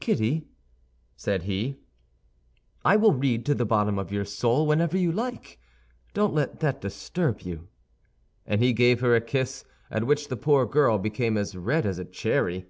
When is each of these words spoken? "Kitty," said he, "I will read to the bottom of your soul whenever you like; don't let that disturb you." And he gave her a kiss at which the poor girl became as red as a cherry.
"Kitty," 0.00 0.48
said 1.14 1.44
he, 1.44 1.76
"I 2.84 2.96
will 2.96 3.12
read 3.12 3.46
to 3.46 3.54
the 3.54 3.64
bottom 3.64 3.96
of 3.96 4.10
your 4.10 4.24
soul 4.24 4.66
whenever 4.66 4.98
you 4.98 5.12
like; 5.12 5.56
don't 6.14 6.34
let 6.34 6.58
that 6.58 6.80
disturb 6.80 7.42
you." 7.42 7.68
And 8.44 8.60
he 8.60 8.72
gave 8.72 8.98
her 9.02 9.14
a 9.14 9.20
kiss 9.20 9.64
at 9.88 10.02
which 10.04 10.26
the 10.26 10.36
poor 10.36 10.66
girl 10.66 10.98
became 10.98 11.36
as 11.36 11.54
red 11.56 11.86
as 11.86 12.00
a 12.00 12.04
cherry. 12.04 12.66